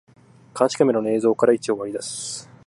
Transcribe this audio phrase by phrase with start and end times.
[0.57, 2.49] 監視カメラの映像から位置を割り出す